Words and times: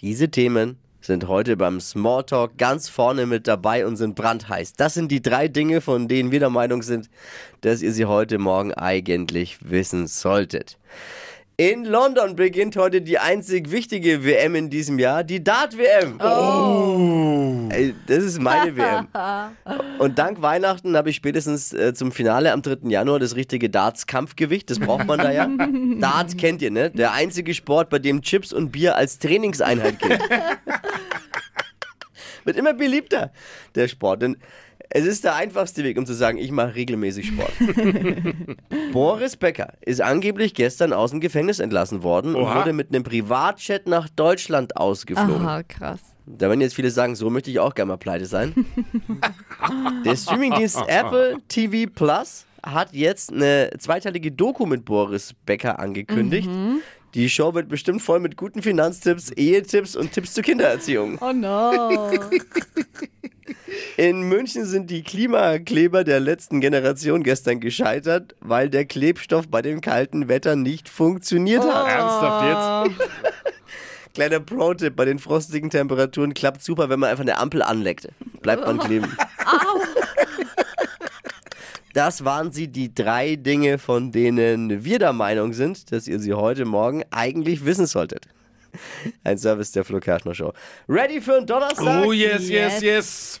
Diese 0.00 0.28
Themen 0.28 0.76
sind 1.00 1.26
heute 1.26 1.56
beim 1.56 1.80
Smalltalk 1.80 2.56
ganz 2.56 2.88
vorne 2.88 3.26
mit 3.26 3.48
dabei 3.48 3.84
und 3.84 3.96
sind 3.96 4.14
brandheiß. 4.14 4.74
Das 4.74 4.94
sind 4.94 5.10
die 5.10 5.20
drei 5.20 5.48
Dinge, 5.48 5.80
von 5.80 6.06
denen 6.06 6.30
wir 6.30 6.38
der 6.38 6.50
Meinung 6.50 6.82
sind, 6.82 7.10
dass 7.62 7.82
ihr 7.82 7.92
sie 7.92 8.04
heute 8.04 8.38
Morgen 8.38 8.72
eigentlich 8.72 9.58
wissen 9.60 10.06
solltet. 10.06 10.78
In 11.56 11.84
London 11.84 12.36
beginnt 12.36 12.76
heute 12.76 13.02
die 13.02 13.18
einzig 13.18 13.72
wichtige 13.72 14.24
WM 14.24 14.54
in 14.54 14.70
diesem 14.70 15.00
Jahr, 15.00 15.24
die 15.24 15.42
Dart-WM. 15.42 16.20
Oh. 16.20 17.68
Das 18.06 18.22
ist 18.22 18.40
meine 18.40 18.76
WM. 18.76 19.08
Und 19.98 20.18
dank 20.18 20.42
Weihnachten 20.42 20.96
habe 20.96 21.10
ich 21.10 21.16
spätestens 21.16 21.72
äh, 21.72 21.92
zum 21.92 22.12
Finale 22.12 22.52
am 22.52 22.62
3. 22.62 22.88
Januar 22.88 23.18
das 23.18 23.36
richtige 23.36 23.68
Darts-Kampfgewicht. 23.68 24.70
Das 24.70 24.78
braucht 24.78 25.06
man 25.06 25.18
da 25.18 25.32
ja. 25.32 25.48
Darts 26.00 26.36
kennt 26.36 26.62
ihr, 26.62 26.70
ne? 26.70 26.90
Der 26.90 27.12
einzige 27.12 27.54
Sport, 27.54 27.90
bei 27.90 27.98
dem 27.98 28.22
Chips 28.22 28.52
und 28.52 28.70
Bier 28.70 28.96
als 28.96 29.18
Trainingseinheit 29.18 29.98
gilt. 29.98 30.20
Wird 32.44 32.56
immer 32.56 32.74
beliebter, 32.74 33.32
der 33.74 33.88
Sport. 33.88 34.22
Denn 34.22 34.36
es 34.90 35.04
ist 35.04 35.24
der 35.24 35.34
einfachste 35.34 35.84
Weg, 35.84 35.98
um 35.98 36.06
zu 36.06 36.14
sagen, 36.14 36.38
ich 36.38 36.50
mache 36.50 36.76
regelmäßig 36.76 37.26
Sport. 37.26 37.52
Boris 38.92 39.36
Becker 39.36 39.74
ist 39.82 40.00
angeblich 40.00 40.54
gestern 40.54 40.92
aus 40.92 41.10
dem 41.10 41.20
Gefängnis 41.20 41.58
entlassen 41.58 42.02
worden 42.02 42.34
und 42.34 42.44
Oha. 42.44 42.60
wurde 42.60 42.72
mit 42.72 42.88
einem 42.88 43.02
Privatjet 43.02 43.86
nach 43.86 44.08
Deutschland 44.08 44.76
ausgeflogen. 44.76 45.42
Aha, 45.42 45.62
krass. 45.62 46.00
Da 46.36 46.48
werden 46.48 46.60
jetzt 46.60 46.74
viele 46.74 46.90
sagen, 46.90 47.16
so 47.16 47.30
möchte 47.30 47.50
ich 47.50 47.58
auch 47.58 47.74
gerne 47.74 47.92
mal 47.92 47.96
pleite 47.96 48.26
sein. 48.26 48.54
Der 50.04 50.16
Streamingdienst 50.16 50.78
Apple 50.86 51.38
TV 51.48 51.90
Plus 51.92 52.44
hat 52.62 52.92
jetzt 52.92 53.32
eine 53.32 53.70
zweiteilige 53.78 54.30
Doku 54.30 54.66
mit 54.66 54.84
Boris 54.84 55.34
Becker 55.46 55.78
angekündigt. 55.78 56.48
Die 57.14 57.30
Show 57.30 57.54
wird 57.54 57.68
bestimmt 57.68 58.02
voll 58.02 58.20
mit 58.20 58.36
guten 58.36 58.62
Finanztipps, 58.62 59.30
Ehetipps 59.30 59.96
und 59.96 60.12
Tipps 60.12 60.34
zur 60.34 60.44
Kindererziehung. 60.44 61.18
Oh 61.20 61.32
no. 61.32 62.10
In 63.96 64.22
München 64.22 64.64
sind 64.64 64.90
die 64.90 65.02
Klimakleber 65.02 66.04
der 66.04 66.20
letzten 66.20 66.60
Generation 66.60 67.22
gestern 67.22 67.60
gescheitert, 67.60 68.34
weil 68.40 68.70
der 68.70 68.84
Klebstoff 68.84 69.48
bei 69.48 69.62
dem 69.62 69.80
kalten 69.80 70.28
Wetter 70.28 70.56
nicht 70.56 70.88
funktioniert 70.88 71.64
hat. 71.64 71.88
Ernsthaft 71.88 72.94
jetzt? 73.00 73.10
Kleiner 74.14 74.40
Pro-Tipp, 74.40 74.96
bei 74.96 75.04
den 75.04 75.18
frostigen 75.18 75.70
Temperaturen 75.70 76.34
klappt 76.34 76.62
super, 76.62 76.88
wenn 76.88 76.98
man 77.00 77.10
einfach 77.10 77.22
eine 77.22 77.38
Ampel 77.38 77.62
anleckt. 77.62 78.08
Bleibt 78.42 78.64
man 78.66 78.78
kleben. 78.78 79.16
Das 81.94 82.24
waren 82.24 82.52
sie, 82.52 82.68
die 82.68 82.94
drei 82.94 83.34
Dinge, 83.36 83.78
von 83.78 84.12
denen 84.12 84.84
wir 84.84 84.98
der 84.98 85.12
Meinung 85.12 85.52
sind, 85.52 85.90
dass 85.90 86.06
ihr 86.06 86.20
sie 86.20 86.34
heute 86.34 86.64
Morgen 86.64 87.02
eigentlich 87.10 87.64
wissen 87.64 87.86
solltet. 87.86 88.26
Ein 89.24 89.38
Service 89.38 89.72
der 89.72 89.84
Flo 89.84 89.98
Kerschner 89.98 90.34
Show. 90.34 90.52
Ready 90.88 91.20
für 91.20 91.38
einen 91.38 91.46
Donnerstag? 91.46 92.04
Oh 92.06 92.12
yes, 92.12 92.48
yes, 92.48 92.74
Yes. 92.74 92.82
yes. 92.82 93.40